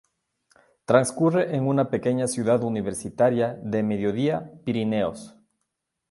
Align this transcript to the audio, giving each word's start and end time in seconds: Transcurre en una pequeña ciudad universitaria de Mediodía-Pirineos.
Transcurre 0.85 1.53
en 1.55 1.67
una 1.67 1.91
pequeña 1.91 2.25
ciudad 2.27 2.63
universitaria 2.63 3.53
de 3.63 3.83
Mediodía-Pirineos. 3.83 5.35